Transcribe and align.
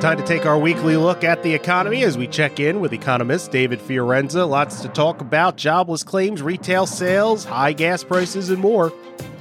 Time 0.00 0.16
to 0.16 0.24
take 0.24 0.46
our 0.46 0.56
weekly 0.56 0.96
look 0.96 1.24
at 1.24 1.42
the 1.42 1.52
economy 1.52 2.04
as 2.04 2.16
we 2.16 2.28
check 2.28 2.60
in 2.60 2.78
with 2.78 2.92
economist 2.92 3.50
David 3.50 3.80
Fiorenza. 3.80 4.48
Lots 4.48 4.80
to 4.82 4.88
talk 4.88 5.20
about 5.20 5.56
jobless 5.56 6.04
claims, 6.04 6.40
retail 6.40 6.86
sales, 6.86 7.44
high 7.44 7.72
gas 7.72 8.04
prices, 8.04 8.48
and 8.50 8.60
more. 8.60 8.92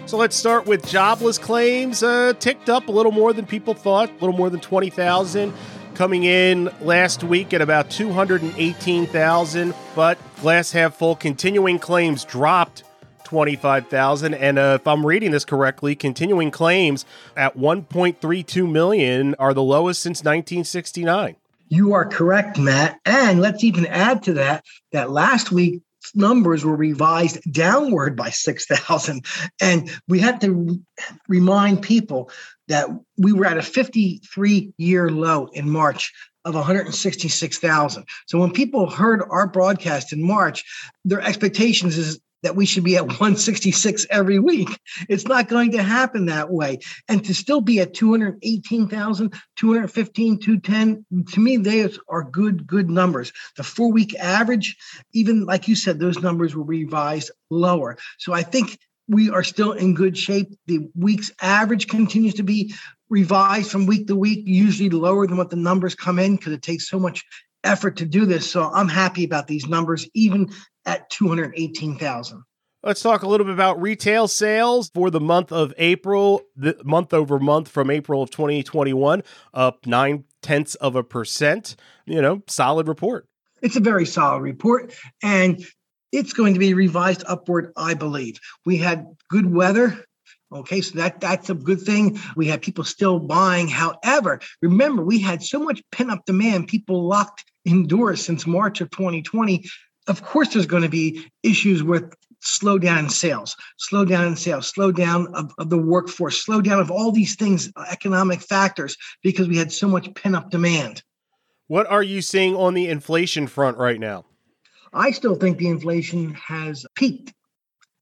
So 0.08 0.18
let's 0.18 0.36
start 0.36 0.66
with 0.66 0.88
jobless 0.88 1.38
claims. 1.38 2.02
Uh, 2.02 2.34
ticked 2.40 2.70
up 2.70 2.88
a 2.88 2.92
little 2.92 3.12
more 3.12 3.34
than 3.34 3.46
people 3.46 3.76
thought, 3.76 4.10
a 4.10 4.14
little 4.14 4.36
more 4.36 4.50
than 4.50 4.60
20,000 4.60 5.54
coming 5.94 6.24
in 6.24 6.72
last 6.82 7.24
week 7.24 7.54
at 7.54 7.62
about 7.62 7.92
218,000, 7.92 9.76
but 9.96 10.18
glass 10.42 10.72
half 10.72 10.96
full 10.96 11.16
continuing 11.16 11.78
claims 11.78 12.26
dropped 12.26 12.82
25,000 13.28 14.34
and 14.34 14.58
uh, 14.58 14.78
if 14.80 14.88
I'm 14.88 15.06
reading 15.06 15.32
this 15.32 15.44
correctly, 15.44 15.96
continuing 15.96 16.50
claims 16.50 17.04
at 17.36 17.58
1.32 17.58 18.72
million 18.72 19.36
are 19.36 19.54
the 19.54 19.62
lowest 19.62 20.02
since 20.02 20.20
1969. 20.20 21.36
You 21.68 21.92
are 21.92 22.06
correct, 22.06 22.58
Matt. 22.58 23.02
And 23.06 23.42
let's 23.42 23.66
even 23.66 23.86
add 23.86 24.24
to 24.24 24.34
that 24.34 24.64
that 24.94 25.12
last 25.12 25.52
week 25.52 25.82
numbers 26.16 26.64
were 26.64 26.78
revised 26.78 27.40
downward 27.52 28.16
by 28.16 28.30
6,000 28.30 29.26
and 29.60 29.90
we 30.08 30.20
had 30.20 30.40
to 30.40 30.82
remind 31.28 31.82
people 31.82 32.32
that 32.70 32.88
we 33.18 33.34
were 33.34 33.46
at 33.46 33.58
a 33.58 33.62
53 33.62 34.74
year 34.78 35.10
low 35.10 35.48
in 35.48 35.70
March 35.70 36.14
of 36.46 36.56
166,000. 36.56 38.06
So 38.26 38.40
when 38.40 38.52
people 38.52 38.90
heard 38.90 39.22
our 39.30 39.48
broadcast 39.48 40.14
in 40.14 40.26
March, 40.26 40.64
their 41.04 41.20
expectations 41.20 41.98
is 41.98 42.22
that 42.48 42.56
we 42.56 42.66
should 42.66 42.86
be 42.86 42.96
at 42.96 43.06
166 43.08 44.08
every 44.10 44.40
week. 44.40 44.70
It's 45.10 45.28
not 45.28 45.50
going 45.50 45.74
to 45.74 45.84
happen 45.84 46.28
that 46.28 46.50
way. 46.50 46.80
And 47.10 47.24
to 47.26 47.34
still 47.36 47.60
be 47.60 47.82
at 47.82 47.94
218,000, 47.94 49.34
215, 49.58 50.40
210, 50.40 51.26
to 51.34 51.40
me, 51.42 51.58
those 51.58 52.00
are 52.08 52.24
good, 52.24 52.66
good 52.66 52.90
numbers. 52.90 53.34
The 53.58 53.64
four 53.64 53.92
week 53.92 54.16
average, 54.16 54.78
even 55.12 55.46
like 55.46 55.68
you 55.68 55.76
said, 55.76 56.00
those 56.00 56.20
numbers 56.20 56.56
were 56.56 56.64
revised 56.64 57.32
lower. 57.50 57.98
So 58.18 58.32
I 58.32 58.44
think 58.44 58.80
we 59.10 59.30
are 59.30 59.44
still 59.44 59.74
in 59.74 59.94
good 59.94 60.18
shape. 60.18 60.58
The 60.68 60.88
week's 60.96 61.32
average 61.42 61.88
continues 61.88 62.36
to 62.36 62.44
be 62.44 62.74
revised 63.10 63.72
from 63.72 63.86
week 63.86 64.08
to 64.08 64.16
week, 64.16 64.44
usually 64.46 64.90
lower 64.90 65.28
than 65.28 65.38
what 65.38 65.50
the 65.50 65.56
numbers 65.58 65.96
come 65.96 66.20
in 66.20 66.38
because 66.38 66.54
it 66.54 66.62
takes 66.62 66.90
so 66.90 67.00
much 67.00 67.26
effort 67.68 67.98
to 67.98 68.06
do 68.06 68.26
this. 68.26 68.50
So 68.50 68.64
I'm 68.64 68.88
happy 68.88 69.24
about 69.24 69.48
these 69.48 69.68
numbers, 69.68 70.10
even 70.14 70.50
at 70.86 71.10
218,000. 71.10 72.44
Let's 72.84 73.02
talk 73.02 73.24
a 73.24 73.28
little 73.28 73.46
bit 73.46 73.54
about 73.54 73.82
retail 73.82 74.28
sales 74.28 74.90
for 74.94 75.10
the 75.10 75.20
month 75.20 75.52
of 75.52 75.74
April, 75.78 76.44
the 76.56 76.78
month 76.86 77.14
over 77.14 77.40
month 77.40 77.68
from 77.68 77.92
April 77.92 78.22
of 78.22 78.30
2021, 78.30 79.24
up 79.54 79.86
nine 79.86 80.24
tenths 80.42 80.76
of 80.76 80.96
a 80.96 81.04
percent. 81.04 81.76
You 82.06 82.22
know, 82.22 82.44
solid 82.48 82.88
report. 82.88 83.28
It's 83.62 83.76
a 83.76 83.82
very 83.82 84.06
solid 84.06 84.42
report, 84.42 84.94
and 85.24 85.66
it's 86.12 86.34
going 86.34 86.54
to 86.54 86.60
be 86.60 86.74
revised 86.74 87.24
upward, 87.28 87.74
I 87.76 87.96
believe. 87.96 88.40
We 88.66 88.78
had 88.78 89.06
good 89.30 89.52
weather. 89.52 90.06
Okay, 90.52 90.82
so 90.82 90.98
that 90.98 91.20
that's 91.20 91.50
a 91.50 91.54
good 91.54 91.82
thing. 91.82 92.20
We 92.36 92.48
had 92.48 92.62
people 92.62 92.84
still 92.84 93.20
buying. 93.20 93.68
However, 93.68 94.40
remember 94.62 95.04
we 95.04 95.20
had 95.20 95.44
so 95.44 95.60
much 95.60 95.82
pent 95.92 96.12
up 96.12 96.26
demand, 96.26 96.68
people 96.68 97.08
locked 97.08 97.44
indoors 97.66 98.24
since 98.24 98.48
March 98.48 98.80
of 98.80 98.90
2020 98.92 99.66
of 100.08 100.24
course 100.24 100.54
there's 100.54 100.66
going 100.66 100.84
to 100.84 100.90
be 100.90 101.26
issues 101.44 101.84
with 101.84 102.14
slowdown 102.42 103.00
in 103.00 103.10
sales, 103.10 103.56
slowdown 103.92 104.28
in 104.28 104.36
sales, 104.36 104.72
slowdown 104.72 105.28
of, 105.34 105.52
of 105.58 105.70
the 105.70 105.78
workforce, 105.78 106.46
slowdown 106.46 106.80
of 106.80 106.92
all 106.92 107.12
these 107.12 107.36
things, 107.36 107.72
uh, 107.76 107.86
economic 107.90 108.42
factors, 108.42 108.96
because 109.24 109.48
we 109.48 109.58
had 109.58 109.72
so 109.72 109.88
much 109.88 110.14
pent 110.16 110.36
up 110.36 110.50
demand. 110.50 111.04
What 111.68 111.88
are 111.88 112.04
you 112.04 112.22
seeing 112.22 112.56
on 112.56 112.74
the 112.74 112.88
inflation 112.88 113.48
front 113.48 113.78
right 113.78 114.00
now? 114.00 114.26
I 114.94 115.12
still 115.12 115.36
think 115.36 115.58
the 115.58 115.68
inflation 115.68 116.34
has 116.36 116.86
peaked. 116.96 117.34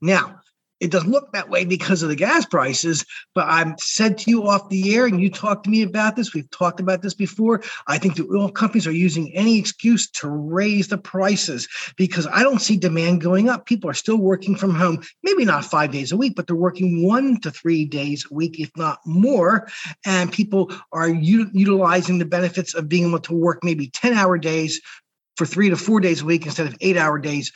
Now, 0.01 0.41
it 0.79 0.91
doesn't 0.91 1.11
look 1.11 1.31
that 1.31 1.49
way 1.49 1.63
because 1.63 2.03
of 2.03 2.09
the 2.09 2.15
gas 2.15 2.45
prices, 2.45 3.05
but 3.33 3.47
I've 3.47 3.79
said 3.79 4.17
to 4.19 4.29
you 4.31 4.47
off 4.47 4.69
the 4.69 4.95
air, 4.95 5.05
and 5.05 5.21
you 5.21 5.29
talked 5.29 5.63
to 5.63 5.69
me 5.69 5.81
about 5.83 6.15
this. 6.15 6.33
We've 6.33 6.49
talked 6.51 6.79
about 6.79 7.01
this 7.01 7.13
before. 7.13 7.63
I 7.87 7.97
think 7.97 8.15
the 8.15 8.27
oil 8.29 8.49
companies 8.49 8.85
are 8.85 8.91
using 8.91 9.33
any 9.33 9.57
excuse 9.57 10.09
to 10.11 10.29
raise 10.29 10.89
the 10.89 10.97
prices 10.97 11.67
because 11.95 12.27
I 12.27 12.43
don't 12.43 12.61
see 12.61 12.75
demand 12.75 13.21
going 13.21 13.47
up. 13.49 13.65
People 13.65 13.89
are 13.89 13.95
still 13.95 14.17
working 14.17 14.55
from 14.55 14.75
home, 14.75 15.01
maybe 15.23 15.45
not 15.45 15.63
five 15.63 15.91
days 15.91 16.11
a 16.11 16.17
week, 16.17 16.35
but 16.35 16.47
they're 16.47 16.55
working 16.55 17.05
one 17.05 17.39
to 17.41 17.51
three 17.51 17.85
days 17.85 18.25
a 18.29 18.33
week, 18.33 18.59
if 18.59 18.71
not 18.75 18.99
more. 19.05 19.69
And 20.05 20.31
people 20.31 20.71
are 20.91 21.09
u- 21.09 21.49
utilizing 21.53 22.19
the 22.19 22.25
benefits 22.25 22.73
of 22.73 22.89
being 22.89 23.07
able 23.07 23.19
to 23.19 23.33
work 23.33 23.63
maybe 23.63 23.89
10 23.89 24.13
hour 24.13 24.37
days 24.37 24.81
for 25.37 25.45
three 25.45 25.69
to 25.69 25.75
four 25.75 25.99
days 25.99 26.21
a 26.21 26.25
week 26.25 26.45
instead 26.45 26.67
of 26.67 26.75
eight 26.81 26.97
hour 26.97 27.19
days 27.19 27.51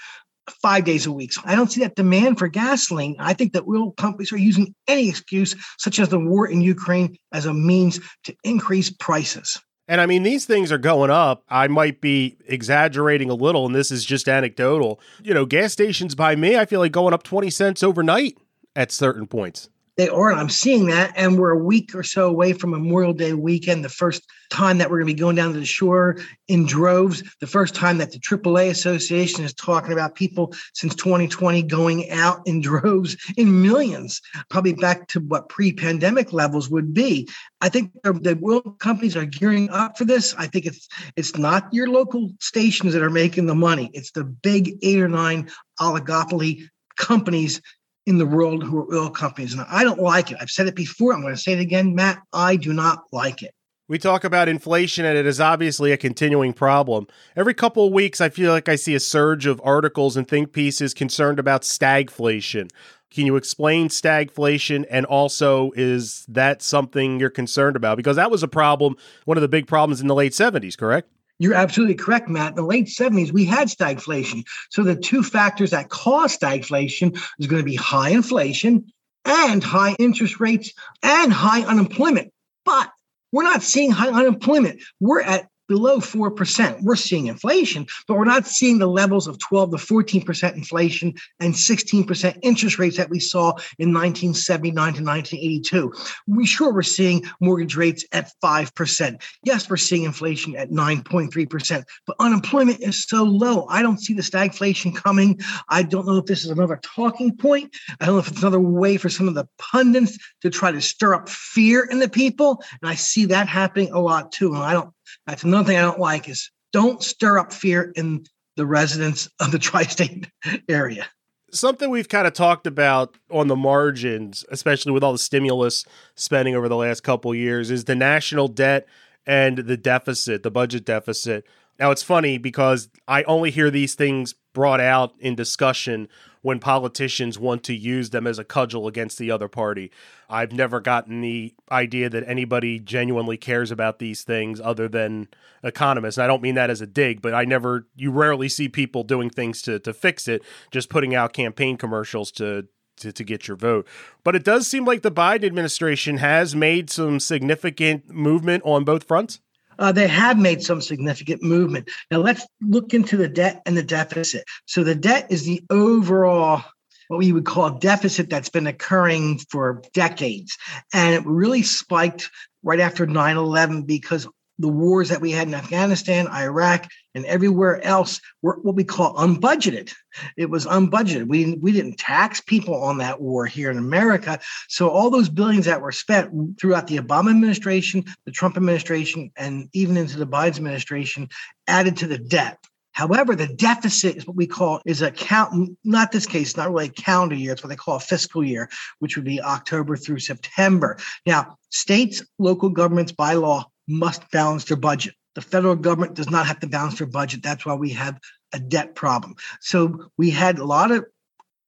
five 0.52 0.86
days 0.86 1.06
a 1.06 1.12
week. 1.12 1.34
So 1.34 1.42
I 1.46 1.56
don't 1.56 1.72
see 1.72 1.82
that 1.82 1.96
demand 1.96 2.40
for 2.40 2.48
gasoline. 2.48 3.16
I 3.20 3.34
think 3.34 3.54
that 3.54 3.68
oil 3.68 3.92
companies 3.94 4.32
are 4.32 4.38
using 4.38 4.74
any 4.88 5.10
excuse, 5.10 5.56
such 5.78 6.00
as 6.00 6.10
the 6.10 6.20
war 6.20 6.48
in 6.48 6.62
Ukraine, 6.62 7.16
as 7.32 7.46
a 7.46 7.54
means 7.54 8.00
to 8.26 8.36
increase 8.44 8.90
prices. 8.90 9.60
And 9.88 10.00
I 10.00 10.06
mean, 10.06 10.22
these 10.22 10.46
things 10.46 10.72
are 10.72 10.78
going 10.78 11.10
up. 11.10 11.44
I 11.50 11.68
might 11.68 12.00
be 12.00 12.38
exaggerating 12.46 13.32
a 13.32 13.34
little, 13.34 13.66
and 13.66 13.74
this 13.74 13.90
is 13.90 14.06
just 14.06 14.30
anecdotal. 14.30 15.00
You 15.24 15.34
know, 15.34 15.46
gas 15.46 15.74
stations 15.74 16.14
by 16.14 16.36
me, 16.36 16.56
I 16.56 16.66
feel 16.66 16.80
like 16.80 16.92
going 16.92 17.14
up 17.14 17.24
20 17.24 17.50
cents 17.50 17.82
overnight 17.82 18.38
at 18.76 18.92
certain 18.92 19.26
points. 19.26 19.70
They 20.00 20.08
are, 20.08 20.32
and 20.32 20.40
I'm 20.40 20.48
seeing 20.48 20.86
that. 20.86 21.12
And 21.18 21.38
we're 21.38 21.52
a 21.52 21.62
week 21.62 21.94
or 21.94 22.04
so 22.04 22.30
away 22.30 22.54
from 22.54 22.70
Memorial 22.70 23.12
Day 23.12 23.34
weekend, 23.34 23.84
the 23.84 23.90
first 23.90 24.26
time 24.50 24.78
that 24.78 24.90
we're 24.90 25.00
going 25.00 25.10
to 25.10 25.14
be 25.14 25.20
going 25.20 25.36
down 25.36 25.52
to 25.52 25.60
the 25.60 25.66
shore 25.66 26.16
in 26.48 26.66
droves, 26.66 27.22
the 27.42 27.48
first 27.48 27.76
time 27.76 27.98
that 27.98 28.14
the 28.14 28.18
AAA 28.18 28.70
Association 28.70 29.44
is 29.44 29.54
talking 29.54 29.92
about 29.92 30.16
people 30.16 30.54
since 30.74 30.96
2020 30.96 31.64
going 31.64 32.10
out 32.12 32.40
in 32.46 32.62
droves 32.70 33.18
in 33.36 33.62
millions, 33.62 34.22
probably 34.50 34.72
back 34.72 35.10
to 35.10 35.20
what 35.20 35.50
pre 35.50 35.74
pandemic 35.74 36.32
levels 36.32 36.70
would 36.70 36.94
be. 36.94 37.28
I 37.60 37.68
think 37.68 37.92
the 38.02 38.38
world 38.40 38.80
companies 38.80 39.18
are 39.18 39.26
gearing 39.26 39.70
up 39.70 39.98
for 39.98 40.06
this. 40.06 40.34
I 40.38 40.48
think 40.48 40.66
it's 40.66 40.88
it's 41.18 41.36
not 41.36 41.68
your 41.74 41.90
local 41.90 42.32
stations 42.40 42.94
that 42.94 43.04
are 43.04 43.10
making 43.10 43.48
the 43.48 43.56
money. 43.56 43.92
It's 43.94 44.12
the 44.12 44.24
big 44.24 44.78
eight 44.82 45.02
or 45.02 45.10
nine 45.10 45.52
oligopoly 45.78 46.70
companies 46.96 47.62
in 48.06 48.18
the 48.18 48.26
world 48.26 48.64
who 48.64 48.80
are 48.80 48.96
oil 48.96 49.10
companies. 49.10 49.54
And 49.54 49.66
I 49.70 49.84
don't 49.84 50.02
like 50.02 50.32
it. 50.32 50.38
I've 50.42 50.50
said 50.50 50.68
it 50.68 50.76
before. 50.76 51.14
I'm 51.14 51.22
going 51.22 51.36
to 51.36 51.40
say 51.40 51.54
it 51.54 51.60
again, 51.60 51.96
Matt. 51.96 52.22
I 52.34 52.56
do 52.56 52.74
not 52.74 53.04
like 53.12 53.44
it. 53.44 53.54
We 53.88 53.98
talk 53.98 54.24
about 54.24 54.48
inflation, 54.48 55.04
and 55.04 55.18
it 55.18 55.26
is 55.26 55.42
obviously 55.42 55.92
a 55.92 55.98
continuing 55.98 56.54
problem. 56.54 57.08
Every 57.36 57.56
couple 57.56 57.88
of 57.88 57.94
weeks, 57.94 58.22
I 58.22 58.30
feel 58.30 58.52
like 58.52 58.70
I 58.70 58.76
see 58.76 58.94
a 58.94 59.00
surge 59.00 59.48
of 59.48 59.60
articles 59.64 60.16
and 60.16 60.28
think 60.28 60.54
pieces 60.54 60.94
concerned 60.94 61.40
about 61.40 61.64
stagflation. 61.64 62.70
Can 63.10 63.26
you 63.26 63.36
explain 63.36 63.90
stagflation? 63.90 64.86
And 64.92 65.08
also, 65.08 65.72
is 65.76 66.24
that 66.28 66.62
something 66.62 67.20
you're 67.20 67.32
concerned 67.32 67.76
about? 67.76 67.98
Because 67.98 68.16
that 68.18 68.30
was 68.30 68.44
a 68.44 68.48
problem, 68.48 68.96
one 69.26 69.38
of 69.38 69.42
the 69.42 69.48
big 69.48 69.66
problems 69.66 70.02
in 70.02 70.08
the 70.08 70.14
late 70.14 70.34
70s, 70.34 70.78
correct? 70.78 71.10
You're 71.40 71.54
absolutely 71.54 71.96
correct, 71.96 72.28
Matt. 72.30 72.50
In 72.50 72.56
the 72.56 72.64
late 72.64 72.88
70s, 72.88 73.32
we 73.32 73.46
had 73.46 73.70
stagflation. 73.70 74.46
So 74.70 74.84
the 74.84 74.96
two 74.96 75.24
factors 75.24 75.72
that 75.72 75.90
cause 75.90 76.38
stagflation 76.38 77.18
is 77.40 77.48
going 77.48 77.62
to 77.62 77.66
be 77.66 77.76
high 77.76 78.10
inflation 78.10 78.92
and 79.26 79.64
high 79.64 79.96
interest 80.00 80.40
rates 80.40 80.74
and 81.02 81.32
high 81.32 81.62
unemployment. 81.62 82.34
But 82.66 82.92
we're 83.32 83.44
not 83.44 83.64
seeing 83.64 83.92
high 83.92 84.10
unemployment. 84.10 84.82
We're 85.00 85.22
at 85.22 85.48
below 85.70 86.00
4%. 86.00 86.82
We're 86.82 86.96
seeing 86.98 87.28
inflation, 87.28 87.86
but 88.08 88.18
we're 88.18 88.26
not 88.26 88.46
seeing 88.46 88.80
the 88.80 88.88
levels 88.88 89.28
of 89.28 89.40
12 89.40 89.72
to 89.72 89.78
14% 89.78 90.56
inflation 90.56 91.14
and 91.40 91.54
16% 91.54 92.40
interest 92.42 92.80
rates 92.80 92.98
that 92.98 93.10
we 93.10 93.20
saw 93.20 93.52
in 93.78 93.94
1979 93.94 94.74
to 94.74 95.04
1982. 95.04 95.94
We 96.28 96.46
sure 96.46 96.74
we're 96.74 96.82
seeing 96.82 97.24
mortgage 97.40 97.78
rates 97.78 98.04
at 98.12 98.32
5%. 98.44 99.22
Yes, 99.44 99.70
we're 99.70 99.78
seeing 99.78 100.04
inflation 100.04 100.56
at 100.56 100.72
9.3%, 100.72 101.84
but 102.06 102.16
unemployment 102.20 102.82
is 102.82 103.06
so 103.06 103.24
low. 103.24 103.68
I 103.68 103.82
don't 103.82 104.00
see 104.00 104.14
the 104.14 104.24
stagflation 104.24 104.96
coming. 104.96 105.40
I 105.70 105.84
don't 105.84 106.08
know 106.08 106.18
if 106.18 106.26
this 106.26 106.44
is 106.44 106.50
another 106.50 106.80
talking 106.82 107.38
point. 107.38 107.76
I 108.00 108.06
don't 108.06 108.16
know 108.16 108.20
if 108.20 108.28
it's 108.30 108.42
another 108.42 108.60
way 108.60 108.98
for 108.98 109.10
some 109.10 109.28
of 109.28 109.36
the 109.36 109.48
pundits 109.60 110.18
to 110.42 110.50
try 110.50 110.72
to 110.72 110.82
stir 110.82 111.14
up 111.14 111.30
fear 111.30 111.86
in 111.86 112.00
the 112.00 112.10
people. 112.10 112.64
And 112.82 112.90
I 112.90 112.96
see 112.96 113.26
that 113.26 113.48
happening 113.48 113.92
a 113.92 114.00
lot 114.00 114.32
too. 114.32 114.56
And 114.56 114.64
I 114.64 114.74
don't 114.74 114.92
that's 115.28 115.44
another 115.44 115.68
thing 115.68 115.78
I 115.78 115.82
don't 115.82 116.00
like 116.00 116.30
is 116.30 116.50
don't 116.72 117.04
stir 117.04 117.40
up 117.40 117.52
fear 117.52 117.92
in 117.96 118.26
the 118.56 118.66
residents 118.66 119.30
of 119.40 119.52
the 119.52 119.60
tri-state 119.70 120.28
area. 120.68 121.08
something 121.52 121.90
we've 121.90 122.10
kind 122.10 122.28
of 122.28 122.34
talked 122.34 122.68
about 122.68 123.18
on 123.32 123.48
the 123.48 123.56
margins, 123.56 124.46
especially 124.50 124.92
with 124.92 125.04
all 125.04 125.12
the 125.12 125.18
stimulus 125.18 125.86
spending 126.16 126.56
over 126.56 126.70
the 126.70 126.76
last 126.76 127.02
couple 127.02 127.34
years, 127.34 127.72
is 127.72 127.86
the 127.86 127.96
national 127.96 128.48
debt 128.48 128.88
and 129.26 129.60
the 129.60 129.78
deficit, 129.78 130.44
the 130.44 130.52
budget 130.52 130.86
deficit. 130.86 131.46
Now 131.80 131.92
it's 131.92 132.04
funny 132.04 132.38
because 132.38 132.90
I 133.08 133.24
only 133.24 133.52
hear 133.52 133.72
these 133.72 133.96
things 133.96 134.36
brought 134.54 134.82
out 134.82 135.14
in 135.20 135.36
discussion 135.36 136.10
when 136.42 136.60
politicians 136.60 137.38
want 137.38 137.64
to 137.64 137.76
use 137.76 138.12
them 138.12 138.26
as 138.26 138.40
a 138.40 138.44
cudgel 138.44 138.88
against 138.88 139.18
the 139.18 139.30
other 139.30 139.48
party. 139.48 139.92
I've 140.30 140.52
never 140.52 140.80
gotten 140.80 141.22
the 141.22 141.54
idea 141.72 142.10
that 142.10 142.24
anybody 142.28 142.80
genuinely 142.80 143.38
cares 143.38 143.72
about 143.72 144.00
these 144.00 144.24
things 144.24 144.62
other 144.62 144.88
than 144.88 145.28
economists. 145.64 146.18
And 146.18 146.24
I 146.24 146.28
don't 146.28 146.42
mean 146.42 146.56
that 146.56 146.70
as 146.70 146.82
a 146.82 146.88
dig, 146.88 147.22
but 147.22 147.34
I 147.34 147.44
never, 147.46 147.88
you 147.96 148.12
rarely 148.12 148.48
see 148.48 148.70
people 148.70 149.04
doing 149.04 149.30
things 149.30 149.62
to, 149.64 149.80
to 149.80 149.94
fix 149.94 150.28
it, 150.28 150.42
just 150.72 150.90
putting 150.90 151.14
out 151.14 151.34
campaign 151.34 151.78
commercials 151.78 152.32
to, 152.34 152.68
to, 152.98 153.12
to, 153.12 153.24
get 153.24 153.48
your 153.48 153.58
vote. 153.58 153.88
But 154.24 154.36
it 154.36 154.44
does 154.44 154.68
seem 154.68 154.86
like 154.86 155.02
the 155.02 155.12
Biden 155.12 155.46
administration 155.46 156.18
has 156.18 156.56
made 156.56 156.90
some 156.90 157.20
significant 157.20 158.10
movement 158.10 158.64
on 158.66 158.84
both 158.84 159.04
fronts 159.06 159.40
uh, 159.80 159.92
they 159.92 160.08
have 160.08 160.38
made 160.38 160.62
some 160.62 160.82
significant 160.82 161.42
movement. 161.42 161.90
Now 162.12 162.20
let's 162.20 162.46
look 162.62 162.94
into 162.94 163.18
the 163.18 163.30
debt 163.30 163.62
and 163.66 163.76
the 163.76 163.84
deficit. 163.84 164.44
So 164.66 164.84
the 164.84 164.96
debt 164.96 165.28
is 165.30 165.46
the 165.46 165.64
overall 165.70 166.64
what 167.08 167.18
we 167.18 167.32
would 167.32 167.46
call 167.46 167.72
deficit 167.72 168.30
that's 168.30 168.50
been 168.50 168.68
occurring 168.68 169.40
for 169.50 169.82
decades. 169.94 170.58
And 170.94 171.16
it 171.16 171.26
really 171.26 171.64
spiked 171.64 172.30
right 172.62 172.80
after 172.80 173.08
9 173.08 173.36
11 173.36 173.84
because 173.84 174.28
the 174.60 174.68
wars 174.68 175.10
that 175.10 175.22
we 175.22 175.32
had 175.32 175.48
in 175.48 175.54
Afghanistan, 175.54 176.28
Iraq, 176.28 176.88
and 177.16 177.26
everywhere 177.26 177.84
else 177.84 178.20
were 178.42 178.60
what 178.62 178.76
we 178.76 178.84
call 178.84 179.16
unbudgeted. 179.16 179.94
It 180.38 180.50
was 180.50 180.66
unbudgeted. 180.66 181.28
We, 181.28 181.56
we 181.56 181.72
didn't 181.72 181.98
tax 181.98 182.42
people 182.42 182.76
on 182.76 182.98
that 183.00 183.20
war 183.22 183.46
here 183.46 183.72
in 183.72 183.78
America. 183.78 184.40
So 184.68 184.90
all 184.90 185.10
those 185.10 185.30
billions 185.30 185.66
that 185.66 185.82
were 185.82 185.94
spent 185.94 186.60
throughout 186.60 186.88
the 186.88 186.98
Obama 186.98 187.32
administration, 187.32 188.04
the 188.26 188.32
Trump 188.32 188.58
administration, 188.58 189.32
and 189.38 189.70
even 189.74 189.98
into 189.98 190.20
the 190.20 190.28
Biden 190.28 190.58
administration 190.58 191.30
added 191.68 191.98
to 191.98 192.08
the 192.08 192.20
debt. 192.20 192.60
However, 192.92 193.34
the 193.34 193.48
deficit 193.48 194.18
is 194.18 194.28
what 194.28 194.36
we 194.36 194.46
call 194.46 194.82
is 194.86 195.02
a 195.02 195.10
count, 195.10 195.78
not 195.86 196.12
this 196.12 196.26
case, 196.26 196.58
not 196.58 196.70
really 196.70 196.88
a 196.88 196.90
calendar 196.90 197.36
year. 197.36 197.54
It's 197.54 197.64
what 197.64 197.70
they 197.70 197.78
call 197.78 197.96
a 197.96 198.02
fiscal 198.02 198.44
year, 198.44 198.70
which 199.00 199.16
would 199.16 199.24
be 199.24 199.42
October 199.42 199.96
through 199.96 200.20
September. 200.20 200.98
Now, 201.26 201.58
states, 201.70 202.22
local 202.40 202.68
governments 202.70 203.14
by 203.14 203.36
law 203.36 203.70
must 203.90 204.30
balance 204.32 204.66
their 204.66 204.78
budget. 204.78 205.16
The 205.36 205.42
federal 205.42 205.76
government 205.76 206.16
does 206.16 206.30
not 206.30 206.48
have 206.48 206.60
to 206.62 206.68
balance 206.68 206.98
their 206.98 207.08
budget. 207.08 207.44
That's 207.44 207.66
why 207.66 207.74
we 207.74 207.92
have 207.92 208.20
a 208.54 208.60
debt 208.60 208.96
problem. 208.96 209.36
So 209.62 210.12
we 210.18 210.30
had 210.30 210.60
a 210.60 210.66
lot 210.66 210.92
of 210.92 211.06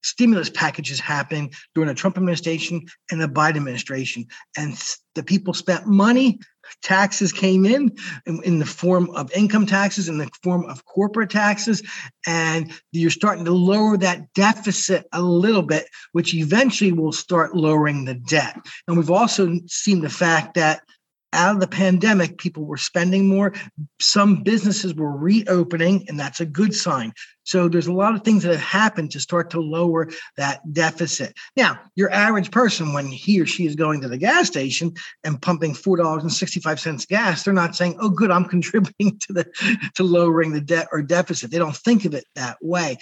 stimulus 0.04 0.50
packages 0.50 1.00
happening 1.00 1.54
during 1.76 1.88
the 1.88 1.94
Trump 1.94 2.18
administration 2.18 2.82
and 3.12 3.22
the 3.22 3.28
Biden 3.28 3.58
administration. 3.58 4.26
And 4.58 4.76
the 5.16 5.24
people 5.24 5.54
spent 5.54 5.86
money, 5.86 6.40
taxes 6.82 7.32
came 7.32 7.66
in, 7.66 7.92
in 8.26 8.42
in, 8.44 8.60
the 8.60 8.66
form 8.66 9.10
of 9.12 9.32
income 9.34 9.66
taxes, 9.66 10.10
in 10.10 10.18
the 10.18 10.30
form 10.44 10.66
of 10.66 10.86
corporate 10.86 11.30
taxes. 11.30 11.84
And 12.26 12.72
you're 12.92 13.12
starting 13.12 13.46
to 13.46 13.52
lower 13.52 13.98
that 13.98 14.34
deficit 14.34 15.06
a 15.14 15.22
little 15.22 15.64
bit, 15.64 15.86
which 16.14 16.34
eventually 16.34 16.92
will 16.92 17.12
start 17.12 17.56
lowering 17.56 18.06
the 18.06 18.16
debt. 18.16 18.58
And 18.88 18.98
we've 18.98 19.12
also 19.12 19.60
seen 19.68 20.02
the 20.02 20.10
fact 20.10 20.56
that 20.56 20.82
out 21.34 21.56
of 21.56 21.62
the 21.62 21.68
pandemic, 21.68 22.38
people 22.38 22.66
were 22.66 22.78
spending 22.78 23.28
more. 23.28 23.54
Some 24.00 24.44
businesses 24.44 24.94
were 24.94 25.16
reopening, 25.16 26.06
and 26.08 26.20
that's 26.20 26.42
a 26.42 26.46
good 26.46 26.74
sign. 26.76 27.14
So 27.44 27.68
there's 27.68 27.88
a 27.88 27.94
lot 27.94 28.14
of 28.14 28.24
things 28.24 28.44
that 28.44 28.52
have 28.52 28.62
happened 28.62 29.12
to 29.12 29.20
start 29.20 29.50
to 29.52 29.60
lower 29.60 30.10
that 30.38 30.62
deficit. 30.74 31.36
Now, 31.56 31.80
your 31.96 32.12
average 32.12 32.52
person, 32.52 32.94
when 32.94 33.08
he 33.08 33.42
or 33.42 33.46
she 33.46 33.66
is 33.66 33.76
going 33.76 34.02
to 34.02 34.08
the 34.08 34.18
gas 34.18 34.48
station 34.48 34.94
and 35.24 35.42
pumping 35.42 35.74
four 35.74 35.98
dollars 35.98 36.24
and 36.24 36.32
sixty-five 36.32 36.80
cents 36.80 37.06
gas, 37.06 37.44
they're 37.44 37.54
not 37.54 37.76
saying, 37.76 37.98
"Oh, 38.00 38.10
good, 38.10 38.32
I'm 38.32 38.46
contributing 38.50 39.18
to 39.20 39.34
the 39.34 39.92
to 39.96 40.04
lowering 40.04 40.52
the 40.52 40.62
debt 40.62 40.88
or 40.92 41.02
deficit." 41.02 41.52
They 41.52 41.58
don't 41.58 41.76
think 41.76 42.06
of 42.06 42.14
it 42.14 42.26
that 42.36 42.58
way. 42.62 42.98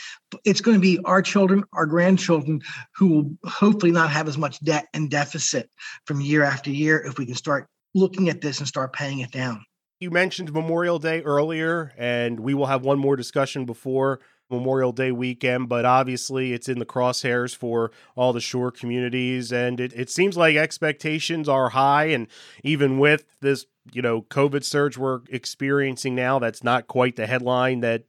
It's 0.45 0.61
going 0.61 0.77
to 0.77 0.81
be 0.81 0.99
our 1.03 1.21
children, 1.21 1.63
our 1.73 1.85
grandchildren, 1.85 2.61
who 2.95 3.07
will 3.07 3.49
hopefully 3.49 3.91
not 3.91 4.09
have 4.09 4.27
as 4.27 4.37
much 4.37 4.59
debt 4.61 4.87
and 4.93 5.11
deficit 5.11 5.69
from 6.05 6.21
year 6.21 6.43
after 6.43 6.71
year 6.71 6.99
if 7.05 7.17
we 7.17 7.25
can 7.25 7.35
start 7.35 7.67
looking 7.95 8.29
at 8.29 8.41
this 8.41 8.59
and 8.59 8.67
start 8.67 8.93
paying 8.93 9.19
it 9.19 9.31
down. 9.31 9.63
You 9.99 10.11
mentioned 10.11 10.53
Memorial 10.53 10.99
Day 10.99 11.21
earlier, 11.21 11.93
and 11.97 12.39
we 12.39 12.53
will 12.53 12.67
have 12.67 12.83
one 12.83 12.99
more 12.99 13.15
discussion 13.15 13.65
before 13.65 14.21
Memorial 14.49 14.91
Day 14.91 15.11
weekend, 15.11 15.69
but 15.69 15.85
obviously 15.85 16.53
it's 16.53 16.69
in 16.69 16.79
the 16.79 16.85
crosshairs 16.85 17.55
for 17.55 17.91
all 18.15 18.33
the 18.33 18.39
shore 18.39 18.71
communities. 18.71 19.51
And 19.51 19.79
it, 19.79 19.93
it 19.93 20.09
seems 20.09 20.37
like 20.37 20.55
expectations 20.55 21.47
are 21.47 21.69
high. 21.69 22.05
And 22.05 22.27
even 22.63 22.97
with 22.97 23.25
this, 23.41 23.65
you 23.91 24.01
know, 24.01 24.23
COVID 24.23 24.63
surge 24.63 24.97
we're 24.97 25.21
experiencing 25.29 26.15
now, 26.15 26.39
that's 26.39 26.63
not 26.63 26.87
quite 26.87 27.15
the 27.15 27.27
headline 27.27 27.81
that 27.81 28.05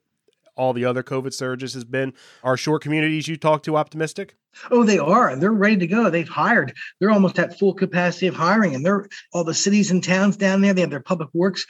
all 0.56 0.72
the 0.72 0.84
other 0.84 1.02
COVID 1.02 1.32
surges 1.32 1.74
has 1.74 1.84
been. 1.84 2.12
Are 2.42 2.56
short 2.56 2.82
communities 2.82 3.28
you 3.28 3.36
talk 3.36 3.62
to 3.64 3.76
optimistic? 3.76 4.36
Oh, 4.70 4.84
they 4.84 4.98
are. 4.98 5.36
They're 5.36 5.52
ready 5.52 5.76
to 5.78 5.86
go. 5.86 6.10
They've 6.10 6.28
hired. 6.28 6.74
They're 6.98 7.10
almost 7.10 7.38
at 7.38 7.58
full 7.58 7.74
capacity 7.74 8.26
of 8.26 8.34
hiring, 8.34 8.74
and 8.74 8.84
they're 8.84 9.06
all 9.32 9.44
the 9.44 9.54
cities 9.54 9.90
and 9.90 10.02
towns 10.02 10.36
down 10.36 10.60
there. 10.60 10.74
They 10.74 10.80
have 10.80 10.90
their 10.90 11.00
public 11.00 11.28
works 11.32 11.64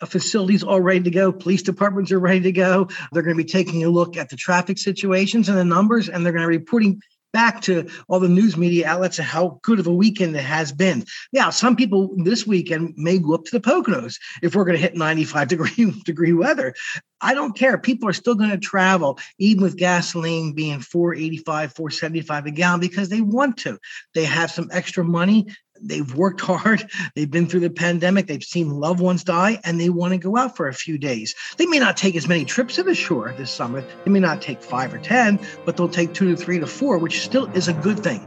uh, 0.00 0.06
facilities 0.06 0.62
all 0.62 0.80
ready 0.80 1.00
to 1.00 1.10
go. 1.10 1.32
Police 1.32 1.62
departments 1.62 2.12
are 2.12 2.18
ready 2.18 2.40
to 2.40 2.52
go. 2.52 2.88
They're 3.12 3.22
going 3.22 3.36
to 3.36 3.42
be 3.42 3.48
taking 3.48 3.84
a 3.84 3.88
look 3.88 4.16
at 4.16 4.28
the 4.28 4.36
traffic 4.36 4.78
situations 4.78 5.48
and 5.48 5.56
the 5.56 5.64
numbers, 5.64 6.08
and 6.08 6.24
they're 6.24 6.32
going 6.32 6.42
to 6.42 6.50
be 6.50 6.58
reporting 6.58 7.00
back 7.36 7.60
to 7.60 7.86
all 8.08 8.18
the 8.18 8.30
news 8.30 8.56
media 8.56 8.88
outlets 8.88 9.18
and 9.18 9.28
how 9.28 9.60
good 9.62 9.78
of 9.78 9.86
a 9.86 9.92
weekend 9.92 10.34
it 10.34 10.40
has 10.40 10.72
been. 10.72 11.04
Yeah, 11.32 11.50
some 11.50 11.76
people 11.76 12.16
this 12.24 12.46
weekend 12.46 12.94
may 12.96 13.18
go 13.18 13.34
up 13.34 13.44
to 13.44 13.50
the 13.50 13.60
Poconos 13.60 14.18
if 14.42 14.54
we're 14.54 14.64
going 14.64 14.78
to 14.78 14.80
hit 14.80 14.96
95 14.96 15.48
degree 15.54 16.02
degree 16.06 16.32
weather. 16.32 16.74
I 17.20 17.34
don't 17.34 17.54
care. 17.54 17.76
People 17.76 18.08
are 18.08 18.14
still 18.14 18.36
going 18.36 18.50
to 18.50 18.58
travel, 18.58 19.18
even 19.38 19.62
with 19.62 19.76
gasoline 19.76 20.54
being 20.54 20.80
485, 20.80 21.74
475 21.74 22.46
a 22.46 22.50
gallon, 22.52 22.80
because 22.80 23.10
they 23.10 23.20
want 23.20 23.58
to. 23.58 23.78
They 24.14 24.24
have 24.24 24.50
some 24.50 24.70
extra 24.72 25.04
money 25.04 25.48
they've 25.80 26.14
worked 26.14 26.40
hard 26.40 26.88
they've 27.14 27.30
been 27.30 27.46
through 27.46 27.60
the 27.60 27.70
pandemic 27.70 28.26
they've 28.26 28.44
seen 28.44 28.70
loved 28.70 29.00
ones 29.00 29.24
die 29.24 29.60
and 29.64 29.80
they 29.80 29.88
want 29.88 30.12
to 30.12 30.18
go 30.18 30.36
out 30.36 30.56
for 30.56 30.68
a 30.68 30.74
few 30.74 30.98
days 30.98 31.34
they 31.56 31.66
may 31.66 31.78
not 31.78 31.96
take 31.96 32.16
as 32.16 32.28
many 32.28 32.44
trips 32.44 32.76
to 32.76 32.82
the 32.82 32.94
shore 32.94 33.34
this 33.36 33.50
summer 33.50 33.84
they 34.04 34.10
may 34.10 34.20
not 34.20 34.40
take 34.42 34.62
five 34.62 34.92
or 34.92 34.98
ten 34.98 35.38
but 35.64 35.76
they'll 35.76 35.88
take 35.88 36.12
two 36.14 36.34
to 36.34 36.36
three 36.36 36.58
to 36.58 36.66
four 36.66 36.98
which 36.98 37.22
still 37.22 37.46
is 37.52 37.68
a 37.68 37.72
good 37.74 38.02
thing 38.02 38.26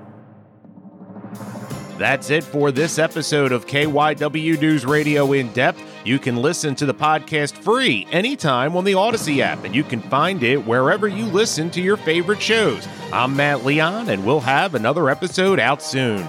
that's 1.99 2.29
it 2.29 2.45
for 2.45 2.71
this 2.71 2.97
episode 2.97 3.51
of 3.51 3.67
KYW 3.67 4.57
News 4.61 4.85
Radio 4.85 5.33
in 5.33 5.51
depth. 5.51 5.83
You 6.05 6.17
can 6.17 6.37
listen 6.37 6.73
to 6.75 6.85
the 6.85 6.93
podcast 6.93 7.61
free 7.61 8.07
anytime 8.09 8.77
on 8.77 8.85
the 8.85 8.93
Audacy 8.93 9.39
app, 9.39 9.65
and 9.65 9.75
you 9.75 9.83
can 9.83 10.01
find 10.03 10.41
it 10.41 10.65
wherever 10.65 11.09
you 11.09 11.25
listen 11.25 11.69
to 11.71 11.81
your 11.81 11.97
favorite 11.97 12.41
shows. 12.41 12.87
I'm 13.11 13.35
Matt 13.35 13.65
Leon, 13.65 14.07
and 14.07 14.25
we'll 14.25 14.39
have 14.39 14.75
another 14.75 15.09
episode 15.09 15.59
out 15.59 15.83
soon. 15.83 16.25